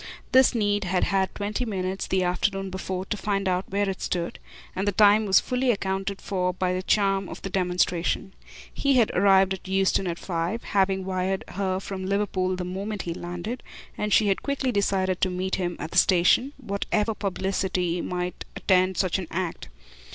[0.31, 4.39] This need had had twenty minutes, the afternoon before, to find out where it stood,
[4.75, 8.33] and the time was fully accounted for by the charm of the demonstration.
[8.73, 13.13] He had arrived at Euston at five, having wired her from Liverpool the moment he
[13.13, 13.61] landed,
[13.95, 18.97] and she had quickly decided to meet him at the station, whatever publicity might attend
[18.97, 19.67] such an act.